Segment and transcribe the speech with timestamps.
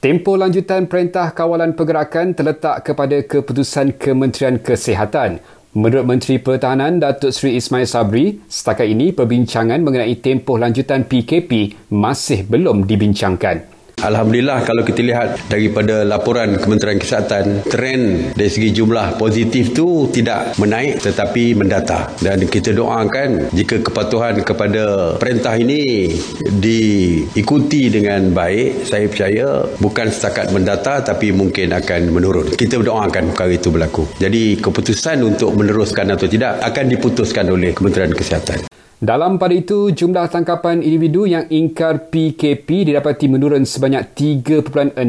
[0.00, 5.44] Tempoh lanjutan Perintah Kawalan Pergerakan terletak kepada keputusan Kementerian Kesihatan.
[5.76, 12.48] Menurut Menteri Pertahanan Datuk Seri Ismail Sabri, setakat ini perbincangan mengenai tempoh lanjutan PKP masih
[12.48, 13.60] belum dibincangkan.
[14.00, 20.56] Alhamdulillah kalau kita lihat daripada laporan Kementerian Kesihatan trend dari segi jumlah positif tu tidak
[20.56, 26.08] menaik tetapi mendata dan kita doakan jika kepatuhan kepada perintah ini
[26.40, 32.56] diikuti dengan baik saya percaya bukan setakat mendata tapi mungkin akan menurun.
[32.56, 34.08] Kita doakan perkara itu berlaku.
[34.16, 38.69] Jadi keputusan untuk meneruskan atau tidak akan diputuskan oleh Kementerian Kesihatan
[39.00, 45.00] dalam pada itu, jumlah tangkapan individu yang ingkar PKP didapati menurun sebanyak 3.6%.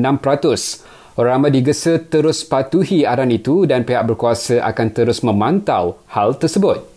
[1.20, 6.88] Orang ramai digesa terus patuhi arahan itu dan pihak berkuasa akan terus memantau hal tersebut.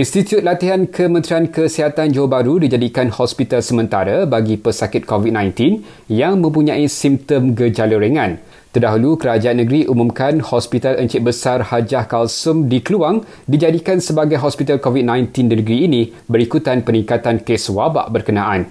[0.00, 7.52] Institut Latihan Kementerian Kesihatan Johor Bahru dijadikan hospital sementara bagi pesakit COVID-19 yang mempunyai simptom
[7.52, 8.40] gejala ringan.
[8.72, 15.28] Terdahulu, Kerajaan Negeri umumkan Hospital Encik Besar Hajah Kalsum di Keluang dijadikan sebagai hospital COVID-19
[15.28, 18.64] di negeri ini berikutan peningkatan kes wabak berkenaan.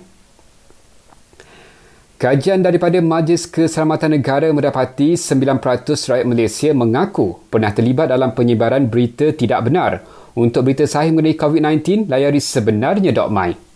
[2.18, 9.30] Kajian daripada Majlis Keselamatan Negara mendapati 9% rakyat Malaysia mengaku pernah terlibat dalam penyebaran berita
[9.38, 10.02] tidak benar.
[10.34, 13.71] Untuk berita sahih mengenai COVID-19, layari sebenarnya.my.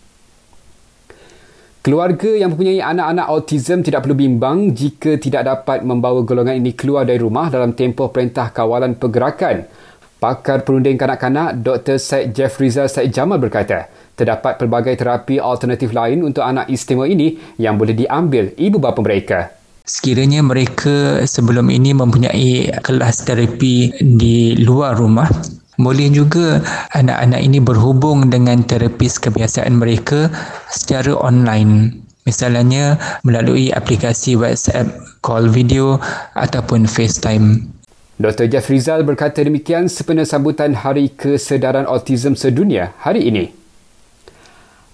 [1.85, 7.05] Keluarga yang mempunyai anak-anak autism tidak perlu bimbang jika tidak dapat membawa golongan ini keluar
[7.05, 9.69] dari rumah dalam tempoh perintah kawalan pergerakan.
[10.17, 12.01] Pakar perunding kanak-kanak Dr.
[12.01, 13.85] Syed Jeff Rizal Syed Jamal berkata,
[14.17, 19.53] terdapat pelbagai terapi alternatif lain untuk anak istimewa ini yang boleh diambil ibu bapa mereka.
[19.85, 25.29] Sekiranya mereka sebelum ini mempunyai kelas terapi di luar rumah,
[25.75, 26.63] boleh juga
[26.95, 30.31] anak-anak ini berhubung dengan terapis kebiasaan mereka
[30.71, 32.03] secara online.
[32.25, 34.89] Misalnya melalui aplikasi WhatsApp,
[35.21, 36.01] call video
[36.33, 37.69] ataupun FaceTime.
[38.15, 38.47] Dr.
[38.47, 43.51] Jeff Rizal berkata demikian sempena sambutan Hari Kesedaran Autism Sedunia hari ini.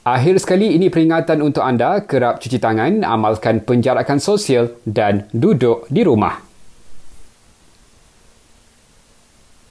[0.02, 6.02] Akhir sekali ini peringatan untuk anda kerap cuci tangan, amalkan penjarakan sosial dan duduk di
[6.02, 6.51] rumah.